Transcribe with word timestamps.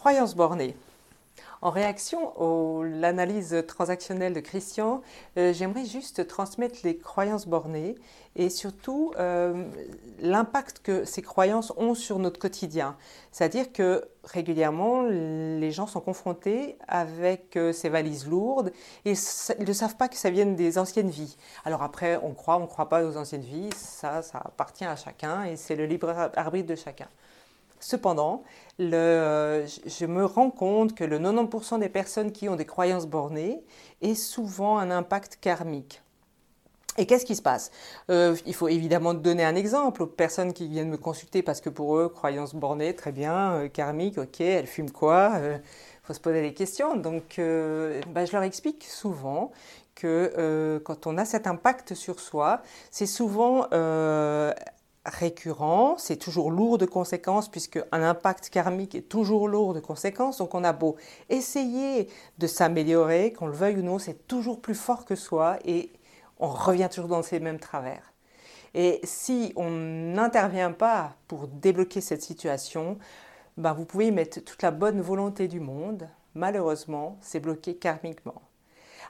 croyances 0.00 0.34
bornées. 0.34 0.74
En 1.60 1.68
réaction 1.68 2.32
à 2.40 2.86
l'analyse 2.86 3.64
transactionnelle 3.68 4.32
de 4.32 4.40
Christian, 4.40 5.02
euh, 5.36 5.52
j'aimerais 5.52 5.84
juste 5.84 6.26
transmettre 6.26 6.78
les 6.84 6.96
croyances 6.96 7.46
bornées 7.46 7.96
et 8.34 8.48
surtout 8.48 9.12
euh, 9.18 9.66
l'impact 10.20 10.80
que 10.82 11.04
ces 11.04 11.20
croyances 11.20 11.74
ont 11.76 11.94
sur 11.94 12.18
notre 12.18 12.40
quotidien. 12.40 12.96
C'est-à-dire 13.30 13.74
que 13.74 14.08
régulièrement, 14.24 15.02
les 15.02 15.70
gens 15.70 15.86
sont 15.86 16.00
confrontés 16.00 16.78
avec 16.88 17.58
euh, 17.58 17.74
ces 17.74 17.90
valises 17.90 18.26
lourdes 18.26 18.72
et 19.04 19.12
ils 19.58 19.66
ne 19.66 19.72
savent 19.74 19.96
pas 19.96 20.08
que 20.08 20.16
ça 20.16 20.30
vienne 20.30 20.56
des 20.56 20.78
anciennes 20.78 21.10
vies. 21.10 21.36
Alors 21.66 21.82
après, 21.82 22.18
on 22.22 22.32
croit, 22.32 22.56
on 22.56 22.60
ne 22.60 22.66
croit 22.66 22.88
pas 22.88 23.04
aux 23.04 23.18
anciennes 23.18 23.42
vies, 23.42 23.68
ça, 23.76 24.22
ça 24.22 24.38
appartient 24.38 24.86
à 24.86 24.96
chacun 24.96 25.44
et 25.44 25.56
c'est 25.56 25.76
le 25.76 25.84
libre 25.84 26.08
arbitre 26.36 26.68
de 26.68 26.74
chacun. 26.74 27.08
Cependant, 27.80 28.44
je 28.78 30.06
me 30.06 30.24
rends 30.24 30.50
compte 30.50 30.94
que 30.94 31.04
le 31.04 31.18
90% 31.18 31.80
des 31.80 31.88
personnes 31.88 32.30
qui 32.30 32.48
ont 32.48 32.56
des 32.56 32.66
croyances 32.66 33.06
bornées 33.06 33.62
est 34.02 34.14
souvent 34.14 34.78
un 34.78 34.90
impact 34.90 35.38
karmique. 35.40 36.02
Et 36.98 37.06
qu'est-ce 37.06 37.24
qui 37.24 37.36
se 37.36 37.42
passe? 37.42 37.70
Euh, 38.10 38.36
Il 38.46 38.54
faut 38.54 38.68
évidemment 38.68 39.14
donner 39.14 39.44
un 39.44 39.54
exemple 39.54 40.02
aux 40.02 40.06
personnes 40.06 40.52
qui 40.52 40.68
viennent 40.68 40.90
me 40.90 40.98
consulter 40.98 41.42
parce 41.42 41.60
que 41.60 41.70
pour 41.70 41.96
eux, 41.96 42.08
croyances 42.08 42.54
bornées, 42.54 42.94
très 42.94 43.12
bien, 43.12 43.52
euh, 43.52 43.68
karmique, 43.68 44.18
ok, 44.18 44.40
elles 44.40 44.66
fument 44.66 44.90
quoi? 44.90 45.32
Il 45.36 45.42
euh, 45.42 45.58
faut 46.02 46.12
se 46.12 46.20
poser 46.20 46.42
des 46.42 46.52
questions. 46.52 46.96
Donc, 46.96 47.40
bah, 48.08 48.24
je 48.24 48.32
leur 48.32 48.42
explique 48.42 48.84
souvent 48.84 49.52
que 49.94 50.80
quand 50.84 51.06
on 51.06 51.16
a 51.18 51.24
cet 51.24 51.46
impact 51.46 51.94
sur 51.94 52.20
soi, 52.20 52.62
c'est 52.90 53.06
souvent 53.06 53.66
récurrent, 55.04 55.96
c'est 55.98 56.16
toujours 56.16 56.50
lourd 56.50 56.78
de 56.78 56.86
conséquences 56.86 57.48
puisque 57.48 57.80
un 57.92 58.02
impact 58.02 58.50
karmique 58.50 58.94
est 58.94 59.08
toujours 59.08 59.48
lourd 59.48 59.74
de 59.74 59.80
conséquences. 59.80 60.38
Donc 60.38 60.54
on 60.54 60.64
a 60.64 60.72
beau 60.72 60.96
essayer 61.28 62.08
de 62.38 62.46
s'améliorer, 62.46 63.32
qu'on 63.32 63.46
le 63.46 63.52
veuille 63.52 63.78
ou 63.78 63.82
non, 63.82 63.98
c'est 63.98 64.26
toujours 64.26 64.60
plus 64.60 64.74
fort 64.74 65.04
que 65.04 65.14
soi 65.14 65.58
et 65.64 65.92
on 66.38 66.48
revient 66.48 66.88
toujours 66.90 67.08
dans 67.08 67.22
ces 67.22 67.40
mêmes 67.40 67.58
travers. 67.58 68.12
Et 68.74 69.00
si 69.04 69.52
on 69.56 69.70
n'intervient 69.70 70.72
pas 70.72 71.14
pour 71.28 71.48
débloquer 71.48 72.00
cette 72.00 72.22
situation, 72.22 72.98
ben 73.56 73.72
vous 73.72 73.84
pouvez 73.84 74.08
y 74.08 74.12
mettre 74.12 74.40
toute 74.40 74.62
la 74.62 74.70
bonne 74.70 75.00
volonté 75.00 75.48
du 75.48 75.60
monde. 75.60 76.08
Malheureusement, 76.34 77.18
c'est 77.20 77.40
bloqué 77.40 77.74
karmiquement. 77.74 78.42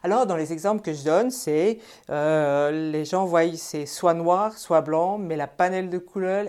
Alors, 0.03 0.27
dans 0.27 0.37
les 0.37 0.53
exemples 0.53 0.83
que 0.83 0.95
je 0.95 1.05
donne, 1.05 1.31
c'est 1.31 1.79
euh, 2.09 2.91
les 2.91 3.05
gens 3.05 3.27
voient 3.27 3.55
c'est 3.57 3.85
soit 3.85 4.15
noir, 4.15 4.57
soit 4.57 4.81
blanc, 4.81 5.19
mais 5.19 5.37
la 5.37 5.47
panel 5.47 5.91
de 5.91 5.99
couleurs, 5.99 6.47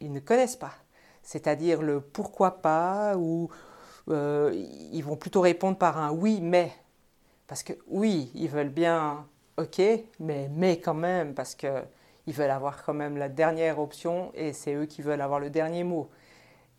ils 0.00 0.12
ne 0.12 0.20
connaissent 0.20 0.56
pas. 0.56 0.72
C'est-à-dire 1.22 1.82
le 1.82 2.00
pourquoi 2.00 2.62
pas, 2.62 3.16
ou 3.16 3.50
euh, 4.08 4.52
ils 4.92 5.02
vont 5.02 5.16
plutôt 5.16 5.42
répondre 5.42 5.76
par 5.76 5.98
un 5.98 6.10
oui, 6.10 6.40
mais. 6.40 6.72
Parce 7.46 7.62
que 7.62 7.74
oui, 7.88 8.30
ils 8.34 8.48
veulent 8.48 8.70
bien, 8.70 9.26
ok, 9.58 9.80
mais 10.20 10.48
mais 10.54 10.78
quand 10.80 10.94
même, 10.94 11.34
parce 11.34 11.54
qu'ils 11.54 11.70
veulent 12.28 12.50
avoir 12.50 12.82
quand 12.84 12.94
même 12.94 13.18
la 13.18 13.28
dernière 13.28 13.78
option 13.78 14.32
et 14.34 14.54
c'est 14.54 14.74
eux 14.74 14.86
qui 14.86 15.02
veulent 15.02 15.20
avoir 15.20 15.40
le 15.40 15.50
dernier 15.50 15.84
mot. 15.84 16.08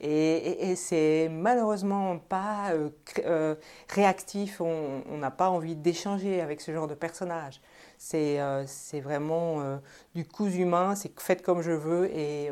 Et, 0.02 0.76
c'est 0.76 1.30
malheureusement 1.32 2.18
pas 2.18 2.74
euh, 2.74 2.90
euh, 3.26 3.56
réactif, 3.90 4.60
on 4.60 5.18
n'a 5.18 5.32
pas 5.32 5.50
envie 5.50 5.76
d'échanger 5.76 6.42
avec 6.42 6.60
ce 6.62 6.74
genre 6.74 6.88
de 6.88 6.96
personnage. 6.96 7.62
C'est 7.98 8.42
euh, 8.42 8.66
vraiment 9.02 9.80
du 10.14 10.26
coup 10.26 10.48
humain, 10.48 10.96
c'est 10.96 11.18
faites 11.20 11.42
comme 11.42 11.62
je 11.62 11.72
veux 11.72 12.06
et 12.14 12.50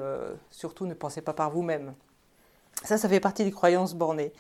surtout 0.52 0.86
ne 0.86 0.94
pensez 0.94 1.22
pas 1.22 1.34
par 1.34 1.52
vous-même. 1.52 1.94
Ça, 2.84 2.98
ça 2.98 3.08
fait 3.08 3.20
partie 3.20 3.44
des 3.44 3.52
croyances 3.52 3.94
bornées. 3.94 4.34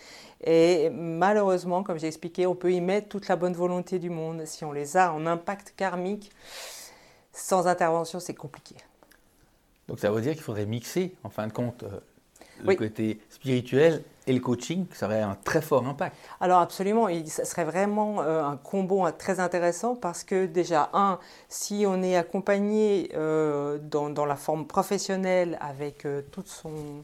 Et 0.44 0.90
malheureusement, 0.90 1.84
comme 1.84 1.98
j'ai 1.98 2.08
expliqué, 2.08 2.46
on 2.46 2.56
peut 2.56 2.74
y 2.74 2.82
mettre 2.82 3.08
toute 3.08 3.28
la 3.28 3.36
bonne 3.38 3.54
volonté 3.54 4.00
du 4.00 4.10
monde. 4.10 4.46
Si 4.46 4.66
on 4.66 4.72
les 4.74 4.98
a 4.98 5.14
en 5.14 5.26
impact 5.26 5.74
karmique, 5.78 6.32
sans 7.32 7.68
intervention, 7.68 8.20
c'est 8.20 8.34
compliqué. 8.34 8.76
Donc 9.88 10.00
ça 10.00 10.12
veut 10.12 10.22
dire 10.22 10.34
qu'il 10.34 10.42
faudrait 10.42 10.66
mixer, 10.66 11.16
en 11.24 11.30
fin 11.30 11.48
de 11.48 11.54
compte, 11.54 11.86
le 12.62 12.76
côté 12.76 13.20
spirituel 13.30 14.04
et 14.26 14.34
le 14.34 14.40
coaching, 14.40 14.86
ça 14.94 15.08
aurait 15.08 15.22
un 15.22 15.38
très 15.44 15.62
fort 15.62 15.86
impact. 15.86 16.16
Alors 16.40 16.60
absolument, 16.60 17.08
ça 17.26 17.46
serait 17.46 17.66
vraiment 17.66 18.22
euh, 18.22 18.44
un 18.44 18.58
combo 18.58 19.10
très 19.12 19.40
intéressant 19.40 19.96
parce 19.96 20.24
que 20.24 20.46
déjà, 20.46 20.90
un, 20.94 21.20
si 21.50 21.86
on 21.86 22.02
est 22.02 22.16
accompagné 22.16 23.12
euh, 23.16 23.78
dans, 23.80 24.26
la 24.26 24.36
forme 24.36 24.66
professionnelle 24.66 25.58
avec 25.60 26.06
euh, 26.06 26.22
toute 26.32 26.48
son, 26.48 27.04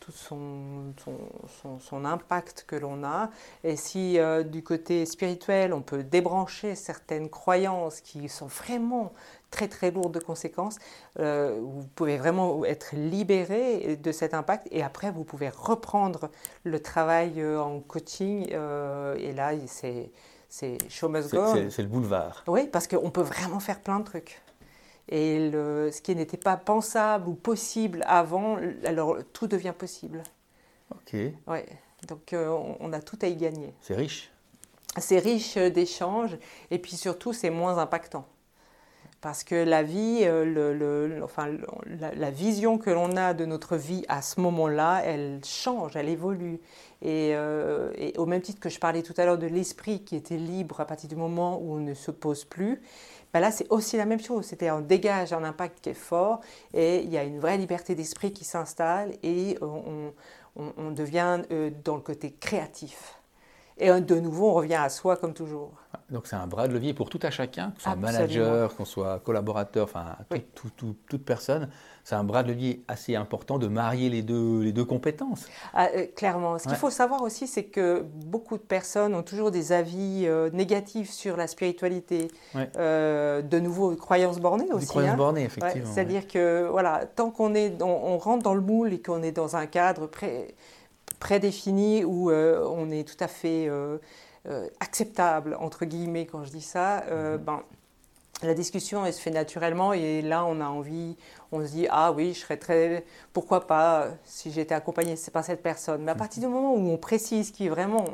tout 0.00 0.12
son, 0.12 0.92
son, 1.62 1.78
son, 1.78 2.04
impact 2.04 2.64
que 2.66 2.74
l'on 2.74 3.04
a. 3.04 3.30
Et 3.62 3.76
si 3.76 4.18
du 4.46 4.62
côté 4.62 5.06
spirituel, 5.06 5.72
on 5.72 5.82
peut 5.82 6.02
débrancher 6.02 6.74
certaines 6.74 7.28
croyances 7.28 8.00
qui 8.00 8.28
sont 8.28 8.46
vraiment 8.46 9.12
très 9.56 9.68
très 9.68 9.90
lourde 9.90 10.12
de 10.12 10.20
conséquences. 10.20 10.76
Euh, 11.18 11.58
vous 11.62 11.86
pouvez 11.94 12.18
vraiment 12.18 12.62
être 12.66 12.94
libéré 12.94 13.96
de 13.96 14.12
cet 14.12 14.34
impact 14.34 14.68
et 14.70 14.82
après 14.82 15.10
vous 15.10 15.24
pouvez 15.24 15.48
reprendre 15.48 16.30
le 16.64 16.78
travail 16.80 17.40
euh, 17.40 17.58
en 17.58 17.80
coaching 17.80 18.48
euh, 18.52 19.14
et 19.16 19.32
là 19.32 19.52
c'est 19.66 20.10
c'est 20.48 20.76
show 20.90 21.08
must 21.08 21.32
go. 21.32 21.54
C'est 21.70 21.82
le 21.82 21.88
boulevard. 21.88 22.44
Oui, 22.46 22.68
parce 22.68 22.86
qu'on 22.86 23.10
peut 23.10 23.22
vraiment 23.22 23.60
faire 23.60 23.80
plein 23.80 23.98
de 23.98 24.04
trucs. 24.04 24.42
Et 25.08 25.50
le, 25.50 25.90
ce 25.90 26.00
qui 26.02 26.14
n'était 26.14 26.36
pas 26.36 26.56
pensable 26.56 27.28
ou 27.28 27.34
possible 27.34 28.04
avant, 28.06 28.58
alors 28.84 29.16
tout 29.32 29.46
devient 29.46 29.74
possible. 29.76 30.22
Ok. 30.90 31.16
Ouais. 31.46 31.66
Donc 32.08 32.34
on, 32.34 32.76
on 32.78 32.92
a 32.92 33.00
tout 33.00 33.18
à 33.22 33.26
y 33.26 33.36
gagner. 33.36 33.74
C'est 33.80 33.94
riche. 33.94 34.30
C'est 34.98 35.18
riche 35.18 35.56
d'échanges 35.56 36.36
et 36.70 36.78
puis 36.78 36.96
surtout 36.96 37.32
c'est 37.32 37.50
moins 37.50 37.78
impactant. 37.78 38.26
Parce 39.26 39.42
que 39.42 39.56
la 39.56 39.82
vie, 39.82 40.20
euh, 40.22 41.18
la, 42.16 42.30
vision 42.30 42.78
que 42.78 42.90
l'on 42.90 43.16
a 43.16 43.34
de 43.34 43.44
notre 43.44 43.76
vie 43.76 44.04
à 44.06 44.22
ce 44.22 44.40
moment-là, 44.40 45.02
elle 45.04 45.40
change, 45.44 45.96
elle 45.96 46.08
évolue. 46.08 46.60
Euh, 47.04 47.90
et, 47.96 48.16
au 48.18 48.26
même 48.26 48.40
titre 48.40 48.60
que 48.60 48.68
je 48.68 48.78
parlais 48.78 49.02
tout 49.02 49.14
à 49.16 49.24
l'heure 49.24 49.36
de 49.36 49.48
l'esprit 49.48 50.04
qui 50.04 50.14
était 50.14 50.36
libre 50.36 50.80
à 50.80 50.84
partir 50.84 51.08
du 51.08 51.16
moment 51.16 51.58
où 51.60 51.72
on 51.72 51.80
ne 51.80 51.92
se 51.92 52.12
pose 52.12 52.44
plus, 52.44 52.80
ben 53.34 53.40
là 53.40 53.50
c'est 53.50 53.66
aussi 53.68 53.96
la 53.96 54.04
même 54.04 54.20
chose. 54.20 54.44
C'était 54.44 54.68
un 54.68 54.80
dégage 54.80 55.32
un 55.32 55.42
impact 55.42 55.80
qui 55.80 55.88
est 55.88 55.94
fort 55.94 56.38
et 56.72 56.98
il 57.02 57.10
y 57.10 57.18
a 57.18 57.24
une 57.24 57.40
vraie 57.40 57.58
liberté 57.58 57.96
d'esprit 57.96 58.32
qui 58.32 58.44
s'installe 58.44 59.10
et 59.24 59.58
on, 59.60 60.12
on 60.54 60.90
devient 60.92 61.42
euh, 61.50 61.72
dans 61.82 61.96
le 61.96 62.02
côté 62.02 62.30
créatif. 62.30 63.18
Et 63.78 63.90
de 63.90 64.20
nouveau, 64.20 64.50
on 64.50 64.54
revient 64.54 64.74
à 64.74 64.88
soi 64.88 65.16
comme 65.16 65.34
toujours. 65.34 65.72
Donc 66.10 66.28
c'est 66.28 66.36
un 66.36 66.46
bras 66.46 66.68
de 66.68 66.72
levier 66.72 66.94
pour 66.94 67.10
tout 67.10 67.18
à 67.22 67.30
chacun, 67.30 67.72
qu'on 67.72 67.80
soit 67.80 67.96
manager, 67.96 68.74
qu'on 68.76 68.84
soit 68.84 69.18
collaborateur, 69.20 69.84
enfin 69.84 70.16
toute 70.54 71.24
personne. 71.24 71.68
C'est 72.04 72.14
un 72.14 72.22
bras 72.22 72.44
de 72.44 72.52
levier 72.52 72.84
assez 72.86 73.16
important 73.16 73.58
de 73.58 73.66
marier 73.66 74.08
les 74.08 74.22
deux, 74.22 74.60
les 74.60 74.70
deux 74.70 74.84
compétences. 74.84 75.46
Ah, 75.74 75.88
euh, 75.96 76.06
clairement. 76.14 76.56
Ce 76.56 76.68
qu'il 76.68 76.76
faut 76.76 76.90
savoir 76.90 77.22
aussi, 77.22 77.48
c'est 77.48 77.64
que 77.64 78.04
beaucoup 78.26 78.56
de 78.56 78.62
personnes 78.62 79.12
ont 79.16 79.24
toujours 79.24 79.50
des 79.50 79.72
avis 79.72 80.22
euh, 80.26 80.48
négatifs 80.52 81.10
sur 81.10 81.36
la 81.36 81.48
spiritualité. 81.48 82.28
Euh, 82.76 83.42
de 83.42 83.58
nouveau, 83.58 83.96
croyances 83.96 84.38
bornées 84.38 84.70
aussi. 84.72 84.86
croyances 84.86 85.14
hein. 85.14 85.16
bornées, 85.16 85.42
effectivement. 85.42 85.92
C'est-à-dire 85.92 86.28
que 86.28 86.68
voilà, 86.70 87.06
tant 87.06 87.32
qu'on 87.32 87.56
est, 87.56 87.82
on, 87.82 88.18
rentre 88.18 88.44
dans 88.44 88.54
le 88.54 88.60
moule 88.60 88.92
et 88.92 89.02
qu'on 89.02 89.24
est 89.24 89.32
dans 89.32 89.56
un 89.56 89.66
cadre 89.66 90.06
pré 90.06 90.54
prédéfini 91.18 92.04
où 92.04 92.30
on 92.30 92.90
est 92.90 93.08
tout 93.08 93.24
à 93.24 93.26
fait 93.26 93.68
euh, 94.46 94.50
euh, 94.50 94.68
acceptable, 94.80 95.56
entre 95.60 95.84
guillemets, 95.84 96.26
quand 96.26 96.44
je 96.44 96.50
dis 96.50 96.62
ça, 96.62 97.04
mhm. 97.10 97.36
ben, 97.38 97.62
la 98.42 98.52
discussion 98.52 99.06
elle 99.06 99.14
se 99.14 99.20
fait 99.20 99.30
naturellement 99.30 99.94
et 99.94 100.20
là 100.20 100.44
on 100.44 100.60
a 100.60 100.66
envie, 100.66 101.16
on 101.52 101.64
se 101.64 101.72
dit 101.72 101.86
ah 101.88 102.12
oui 102.12 102.34
je 102.34 102.40
serais 102.40 102.58
très, 102.58 103.06
pourquoi 103.32 103.66
pas 103.66 104.08
si 104.24 104.52
j'étais 104.52 104.74
accompagné 104.74 105.14
par 105.32 105.42
cette 105.42 105.62
personne. 105.62 106.02
Mais 106.02 106.12
à 106.12 106.14
partir 106.14 106.42
du 106.42 106.48
moment 106.48 106.74
où 106.74 106.90
on 106.90 106.98
précise 106.98 107.50
qui 107.50 107.68
vraiment 107.68 108.04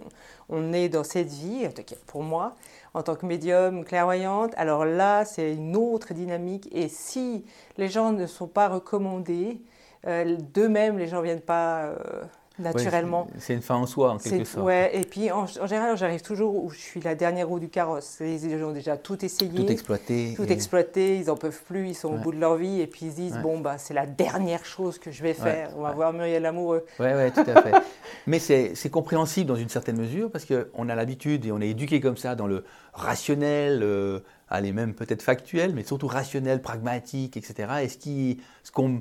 on 0.48 0.72
est 0.72 0.88
dans 0.88 1.02
cette 1.02 1.26
vie, 1.26 1.68
pour 2.06 2.22
moi 2.22 2.54
en 2.94 3.02
tant 3.02 3.16
que 3.16 3.26
médium 3.26 3.84
clairvoyante, 3.84 4.52
alors 4.56 4.84
là 4.84 5.24
c'est 5.24 5.54
une 5.54 5.76
autre 5.76 6.14
dynamique 6.14 6.68
et 6.70 6.88
si 6.88 7.44
les 7.76 7.88
gens 7.88 8.12
ne 8.12 8.26
sont 8.26 8.46
pas 8.46 8.68
recommandés, 8.68 9.60
d'eux-mêmes 10.06 10.98
les 10.98 11.08
gens 11.08 11.20
viennent 11.20 11.40
pas 11.40 11.94
naturellement. 12.62 13.28
c'est 13.38 13.54
une 13.54 13.62
fin 13.62 13.74
en 13.74 13.86
soi, 13.86 14.12
en 14.12 14.18
quelque 14.18 14.44
sorte. 14.44 14.64
Ouais, 14.64 14.90
et 14.94 15.02
puis 15.02 15.30
en, 15.30 15.46
général, 15.46 15.96
j'arrive 15.96 16.22
toujours 16.22 16.64
où 16.64 16.70
je 16.70 16.78
suis 16.78 17.00
la 17.00 17.14
dernière 17.14 17.48
roue 17.48 17.58
du 17.58 17.68
carrosse. 17.68 18.16
Les 18.20 18.58
gens 18.58 18.68
ont 18.68 18.72
déjà 18.72 18.96
tout 18.96 19.22
essayé. 19.24 19.64
Tout 19.64 19.70
exploité. 19.70 20.34
Tout 20.36 20.50
exploité, 20.50 21.18
ils 21.18 21.26
n'en 21.26 21.36
peuvent 21.36 21.62
plus, 21.66 21.88
ils 21.88 21.94
sont 21.94 22.14
au 22.14 22.18
bout 22.18 22.32
de 22.32 22.38
leur 22.38 22.56
vie, 22.56 22.80
et 22.80 22.86
puis 22.86 23.06
ils 23.06 23.10
se 23.10 23.16
disent 23.16 23.38
bon, 23.42 23.60
bah, 23.60 23.78
c'est 23.78 23.94
la 23.94 24.06
dernière 24.06 24.64
chose 24.64 24.98
que 24.98 25.10
je 25.10 25.22
vais 25.22 25.34
faire. 25.34 25.70
On 25.76 25.82
va 25.82 25.92
voir 25.92 26.12
Muriel 26.12 26.46
Amoureux. 26.46 26.84
Oui, 26.98 27.06
ouais, 27.06 27.30
tout 27.30 27.40
à 27.40 27.62
fait. 27.62 27.72
Mais 28.26 28.38
c'est 28.38 28.90
compréhensible 28.90 29.46
dans 29.46 29.56
une 29.56 29.68
certaine 29.68 29.98
mesure, 29.98 30.30
parce 30.30 30.46
qu'on 30.46 30.88
a 30.88 30.94
l'habitude 30.94 31.44
et 31.44 31.52
on 31.52 31.60
est 31.60 31.68
éduqué 31.68 32.00
comme 32.00 32.16
ça 32.16 32.34
dans 32.34 32.46
le 32.46 32.64
rationnel. 32.92 33.80
Euh, 33.82 34.20
allez, 34.48 34.72
même 34.72 34.94
peut-être 34.94 35.22
factuel, 35.22 35.74
mais 35.74 35.82
surtout 35.82 36.06
rationnel, 36.06 36.60
pragmatique, 36.60 37.36
etc. 37.36 37.72
Et 37.82 37.88
ce 37.88 38.70
qu'on 38.70 39.00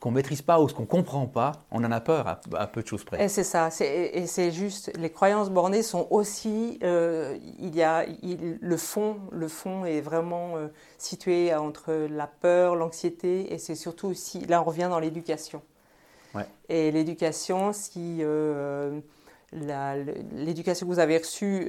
qu'on 0.00 0.10
ne 0.10 0.16
maîtrise 0.16 0.40
pas 0.40 0.60
ou 0.60 0.68
ce 0.68 0.74
qu'on 0.74 0.82
ne 0.82 0.88
comprend 0.88 1.26
pas, 1.26 1.52
on 1.70 1.84
en 1.84 1.92
a 1.92 2.00
peur 2.00 2.26
à, 2.26 2.66
peu 2.66 2.82
de 2.82 2.86
choses 2.86 3.04
près. 3.04 3.22
Et 3.22 3.28
c'est 3.28 3.44
ça, 3.44 3.68
et 3.80 4.26
c'est 4.26 4.50
juste, 4.50 4.90
les 4.98 5.10
croyances 5.10 5.50
bornées 5.50 5.82
sont 5.82 6.08
aussi, 6.10 6.78
euh, 6.82 7.36
il 7.58 7.74
y 7.76 7.82
a 7.82 8.06
le 8.22 8.76
fond, 8.78 9.18
le 9.30 9.46
fond 9.46 9.84
est 9.84 10.00
vraiment 10.00 10.56
euh, 10.56 10.68
situé 10.96 11.54
entre 11.54 11.92
la 12.10 12.26
peur, 12.26 12.76
l'anxiété, 12.76 13.52
et 13.52 13.58
c'est 13.58 13.74
surtout 13.74 14.08
aussi, 14.08 14.40
là 14.46 14.62
on 14.62 14.64
revient 14.64 14.88
dans 14.90 14.98
l'éducation. 14.98 15.62
Et 16.68 16.92
l'éducation, 16.92 17.72
si 17.72 18.18
euh, 18.20 19.00
l'éducation 19.52 20.86
que 20.86 20.92
vous 20.92 21.00
avez 21.00 21.18
reçue 21.18 21.68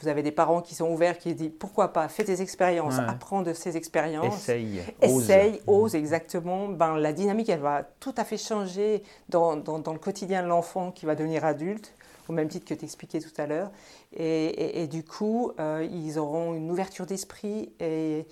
vous 0.00 0.08
avez 0.08 0.22
des 0.22 0.32
parents 0.32 0.60
qui 0.60 0.74
sont 0.74 0.90
ouverts, 0.90 1.18
qui 1.18 1.34
disent 1.34 1.52
pourquoi 1.58 1.92
pas, 1.92 2.08
fais 2.08 2.24
tes 2.24 2.42
expériences, 2.42 2.98
apprends 2.98 3.42
de 3.42 3.52
ces 3.54 3.76
expériences. 3.76 4.36
Essaye, 4.36 4.82
Essaye, 5.00 5.60
ose, 5.66 5.94
exactement. 5.94 6.68
Ben, 6.68 6.98
la 6.98 7.12
dynamique, 7.12 7.48
elle 7.48 7.60
va 7.60 7.82
tout 8.00 8.14
à 8.16 8.24
fait 8.24 8.36
changer 8.36 9.02
dans, 9.28 9.56
dans, 9.56 9.92
le 9.92 9.98
quotidien 9.98 10.42
de 10.42 10.48
l'enfant 10.48 10.92
qui 10.92 11.06
va 11.06 11.14
devenir 11.14 11.44
adulte, 11.46 11.94
au 12.28 12.32
même 12.32 12.48
titre 12.48 12.66
que 12.66 12.74
tu 12.74 12.84
expliquais 12.84 13.20
tout 13.20 13.32
à 13.38 13.46
l'heure. 13.46 13.70
Et, 14.14 14.82
et, 14.82 14.86
du 14.86 15.02
coup, 15.02 15.52
euh, 15.60 15.86
ils 15.90 16.18
auront 16.18 16.54
une 16.54 16.70
ouverture 16.70 17.06
d'esprit 17.06 17.72
et, 17.80 18.26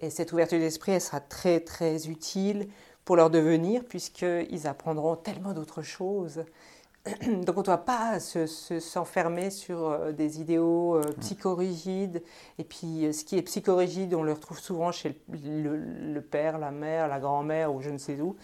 et 0.00 0.10
cette 0.10 0.32
ouverture 0.32 0.58
d'esprit, 0.58 0.92
elle 0.92 1.00
sera 1.00 1.20
très, 1.20 1.60
très 1.60 2.08
utile 2.08 2.68
pour 3.06 3.16
leur 3.16 3.30
devenir, 3.30 3.84
puisqu'ils 3.84 4.66
apprendront 4.66 5.16
tellement 5.16 5.52
d'autres 5.52 5.82
choses. 5.82 6.44
Donc 7.26 7.56
on 7.56 7.60
ne 7.60 7.64
doit 7.64 7.84
pas 7.84 8.18
s'enfermer 8.20 9.50
sur 9.50 9.88
euh, 9.88 10.12
des 10.12 10.40
idéaux 10.40 10.96
euh, 10.96 11.12
psychorigides. 11.20 12.22
Et 12.58 12.64
puis 12.64 13.06
euh, 13.06 13.12
ce 13.12 13.24
qui 13.24 13.38
est 13.38 13.42
psychorigide, 13.42 14.14
on 14.14 14.22
le 14.22 14.32
retrouve 14.32 14.58
souvent 14.58 14.92
chez 14.92 15.20
le, 15.30 16.20
père, 16.20 16.58
la 16.58 16.70
mère, 16.70 17.08
la 17.08 17.20
grand-mère 17.20 17.72
ou 17.72 17.80
je 17.80 17.90
ne 17.90 17.98
sais 17.98 18.20
où. 18.20 18.36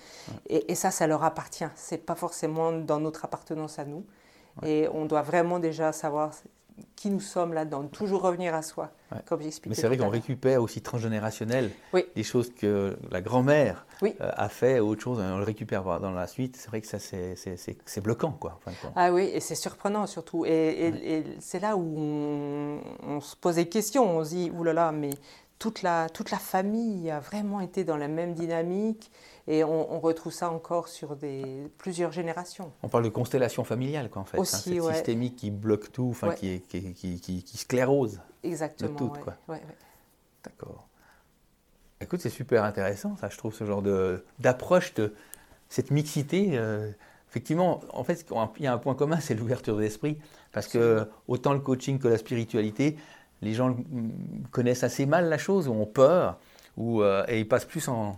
Et, 0.49 0.75
ça, 0.75 0.91
ça 0.91 1.07
leur 1.07 1.25
appartient. 1.25 1.65
Ce 1.77 1.95
n'est 1.95 2.01
pas 2.01 2.15
forcément 2.15 2.73
dans 2.73 3.01
notre 3.01 3.25
appartenance 3.25 3.79
à 3.79 3.85
nous. 3.85 4.05
Et 4.65 4.87
on 4.93 5.07
doit 5.07 5.23
vraiment 5.23 5.59
déjà 5.59 5.93
savoir 5.93 6.33
qui 7.03 7.11
nous 7.11 7.19
sommes 7.19 7.53
là-dedans, 7.53 7.83
toujours 7.89 8.23
revenir 8.23 8.55
à 8.55 8.63
soi, 8.63 8.93
comme 9.27 9.43
j'expliquais. 9.43 9.71
Mais 9.71 9.75
c'est 9.75 9.89
vrai 9.89 9.97
qu'on 9.97 10.09
récupère 10.09 10.63
aussi 10.63 10.83
transgénérationnel 10.83 11.73
des 12.15 12.23
choses 12.23 12.55
que 12.55 12.97
la 13.11 13.21
grand-mère 13.21 13.87
euh, 14.05 14.13
a 14.21 14.49
fait 14.49 14.79
ou 14.79 14.91
autre 14.91 15.03
chose, 15.03 15.19
on 15.19 15.39
le 15.39 15.43
récupère 15.43 15.83
dans 15.99 16.13
la 16.13 16.29
suite. 16.29 16.57
C'est 16.57 16.69
vrai 16.69 16.81
que 16.81 16.87
ça, 16.87 17.01
c'est 17.01 18.01
bloquant, 18.01 18.31
quoi. 18.31 18.61
ah 18.95 19.13
oui, 19.13 19.33
et 19.35 19.41
c'est 19.41 19.57
surprenant 19.57 20.07
surtout. 20.07 20.47
Et, 20.47 21.25
c'est 21.41 21.59
là 21.59 21.77
où 21.77 21.93
on, 21.99 23.21
se 23.21 23.35
pose 23.35 23.57
des 23.57 23.69
questions. 23.69 24.19
On 24.19 24.25
se 24.25 24.31
dit, 24.31 24.53
oulala, 24.57 24.93
mais 24.93 25.11
toute 25.63 25.83
la, 25.83 26.09
toute 26.09 26.33
la 26.33 26.39
famille 26.39 27.09
a 27.09 27.21
vraiment 27.21 27.61
été 27.61 27.85
dans 27.85 27.97
la 27.97 28.09
même 28.09 28.35
dynamique. 28.35 29.13
Et 29.47 29.63
on, 29.63 30.01
retrouve 30.01 30.33
ça 30.33 30.51
encore 30.51 30.89
sur 30.89 31.15
des, 31.15 31.71
plusieurs 31.79 32.11
générations. 32.11 32.73
On 32.83 32.89
parle 32.89 33.05
de 33.05 33.11
constellation 33.11 33.63
familiale, 33.63 34.11
quoi, 34.11 34.23
en 34.23 34.25
fait. 34.25 34.39
Hein, 34.39 34.41
Aussi, 34.41 34.79
hein, 34.79 34.93
systémique 34.93 35.37
qui 35.37 35.53
bloque 35.53 35.93
tout, 35.93 36.09
enfin, 36.11 36.33
qui, 36.33 36.61
qui, 36.63 36.93
qui, 36.95 37.21
qui, 37.21 37.57
sclérose 37.57 38.21
Exactement, 38.43 38.97
tout, 38.97 39.09
quoi. 39.09 39.37
D'accord. 40.43 40.89
Écoute, 42.01 42.21
c'est 42.21 42.29
super 42.29 42.65
intéressant, 42.65 43.17
ça, 43.17 43.29
je 43.29 43.39
trouve, 43.39 43.55
ce 43.55 43.65
genre 43.65 43.83
d'approche 44.41 44.95
de, 44.95 45.15
cette 45.69 45.93
mixité. 45.93 46.59
Euh, 46.59 46.91
effectivement, 47.31 47.83
en 47.93 48.03
fait, 48.03 48.27
il 48.59 48.65
y 48.65 48.67
a 48.67 48.73
un 48.73 48.79
point 48.79 48.97
commun, 48.97 49.21
c'est 49.21 49.35
l'ouverture 49.35 49.77
d'esprit. 49.77 50.19
Parce 50.51 50.67
que 50.67 51.09
autant 51.29 51.53
le 51.53 51.61
coaching 51.61 52.01
que 52.01 52.09
la 52.09 52.19
spiritualité, 52.19 52.97
les 53.43 53.55
gens 53.55 53.77
connaissent 54.51 54.85
assez 54.85 55.05
mal 55.05 55.29
la 55.29 55.39
chose, 55.39 55.69
ou 55.69 55.73
ont 55.73 55.87
peur, 55.87 56.39
ou, 56.77 57.03
euh, 57.03 57.25
et 57.29 57.41
ils 57.41 57.49
passent 57.49 57.65
plus 57.65 57.87
en, 57.89 58.17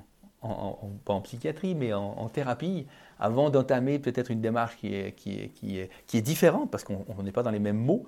psychiatrie, 1.25 1.75
mais 1.75 1.95
en, 1.95 2.29
thérapie, 2.29 2.87
avant 3.19 3.49
d'entamer 3.49 3.99
peut-être 3.99 4.31
une 4.31 4.43
démarche 4.43 4.77
qui 4.77 4.95
est, 4.95 6.21
différente, 6.21 6.71
parce 6.71 6.85
qu'on 6.85 7.23
n'est 7.23 7.33
pas 7.33 7.43
dans 7.43 7.51
les 7.51 7.59
mêmes 7.59 7.79
mots, 7.79 8.07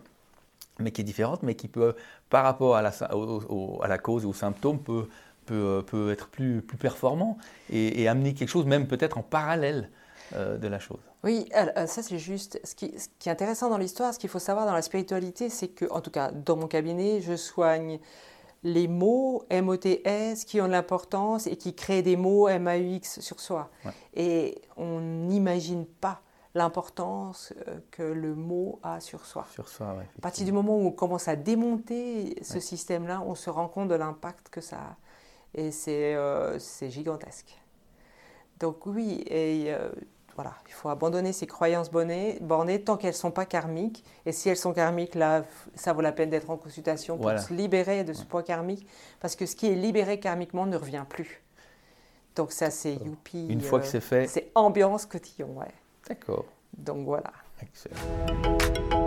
mais 0.79 0.91
qui 0.91 1.01
est 1.01 1.05
différente, 1.05 1.43
mais 1.43 1.55
qui 1.55 1.69
peut, 1.69 1.95
par 2.29 2.45
rapport 2.45 2.77
à 2.77 2.83
la, 2.83 3.99
cause 3.99 4.25
ou 4.27 4.29
au 4.29 4.35
symptôme, 4.35 4.79
peut, 4.79 5.09
être 6.11 6.29
plus, 6.29 6.61
plus 6.61 6.77
performant 6.77 7.39
et, 7.71 8.07
amener 8.07 8.35
quelque 8.35 8.51
chose, 8.51 8.67
même 8.67 8.87
peut-être 8.87 9.17
en 9.17 9.23
parallèle 9.23 9.89
euh, 10.35 10.59
de 10.59 10.69
la 10.69 10.79
chose. 10.79 11.01
Oui, 11.25 11.49
euh, 11.57 11.87
ça 11.87 12.03
c'est 12.03 12.19
juste. 12.19 12.61
Ce 12.65 12.75
qui, 12.75 12.99
ce 12.99 13.09
qui, 13.19 13.29
est 13.29 13.33
intéressant 13.33 13.71
dans 13.71 13.79
l'histoire, 13.79 14.13
ce 14.13 14.19
qu'il 14.19 14.31
faut 14.31 14.39
savoir 14.39 14.67
dans 14.67 14.73
la 14.73 14.83
spiritualité, 14.83 15.49
c'est 15.49 15.69
que, 15.69 15.85
en 15.91 16.01
tout 16.01 16.11
cas, 16.11 16.31
dans 16.31 16.57
mon 16.57 16.67
cabinet, 16.67 17.21
je 17.21 17.37
soigne 17.37 17.99
les 18.63 18.89
mots 18.89 19.45
MOTS 19.51 20.45
qui 20.47 20.61
ont 20.61 20.67
de 20.67 20.73
l'importance 20.73 21.47
et 21.47 21.57
qui 21.57 21.75
créent 21.75 22.03
des 22.03 22.17
mots 22.17 22.49
MAUX 22.49 23.21
sur 23.21 23.39
soi. 23.41 23.71
Et 24.15 24.61
on 24.77 25.01
n'imagine 25.01 25.87
pas 25.87 26.23
l'importance 26.57 27.53
euh, 27.69 27.79
que 27.91 28.03
le 28.03 28.35
mot 28.35 28.81
a 28.83 28.99
sur 29.01 29.25
soi. 29.27 29.47
Sur 29.53 29.69
soi, 29.69 30.03
À 30.19 30.21
partir 30.21 30.45
du 30.45 30.53
moment 30.53 30.77
où 30.77 30.87
on 30.87 30.91
commence 30.91 31.29
à 31.29 31.37
démonter 31.37 32.37
ce 32.43 32.59
système-là, 32.59 33.23
on 33.25 33.35
se 33.35 33.51
rend 33.51 33.69
compte 33.69 33.89
de 33.89 33.95
l'impact 33.95 34.49
que 34.49 34.61
ça 34.61 34.77
a. 34.77 34.97
Et 35.55 35.71
c'est 35.71 36.15
euh, 36.15 36.59
gigantesque. 36.59 37.57
Donc 38.59 38.87
oui, 38.87 39.23
et 39.27 39.67
euh, 39.69 39.91
voilà, 40.37 40.55
il 40.69 40.73
faut 40.73 40.91
abandonner 40.91 41.33
ces 41.33 41.47
croyances 41.47 41.91
bornées 41.91 42.83
tant 42.85 42.97
qu'elles 42.97 43.11
ne 43.11 43.17
sont 43.17 43.31
pas 43.31 43.47
karmiques. 43.47 44.05
Et 44.27 44.33
si 44.33 44.49
elles 44.51 44.57
sont 44.57 44.75
karmiques, 44.75 45.15
là, 45.15 45.45
ça 45.75 45.93
vaut 45.95 46.03
la 46.03 46.13
peine 46.13 46.31
d'être 46.31 46.51
en 46.51 46.59
consultation 46.59 47.17
pour 47.17 47.37
se 47.39 47.53
libérer 47.55 48.05
de 48.05 48.13
ce 48.13 48.25
poids 48.25 48.43
karmique. 48.43 48.87
Parce 49.21 49.35
que 49.35 49.47
ce 49.47 49.57
qui 49.57 49.67
est 49.67 49.75
libéré 49.75 50.21
karmiquement 50.21 50.67
ne 50.67 50.77
revient 50.77 51.05
plus. 51.09 51.43
Donc 52.35 52.53
ça, 52.53 52.71
c'est 52.71 52.95
youpi. 52.95 53.47
Une 53.49 53.63
fois 53.63 53.81
que 53.81 53.87
c'est 53.87 54.01
fait. 54.01 54.27
C'est 54.27 54.53
ambiance 54.55 55.07
cotillon, 55.07 55.59
ouais. 55.59 55.73
D'accord. 56.07 56.45
Donc 56.77 57.07
voilà. 57.07 57.33
Excellent. 57.63 59.06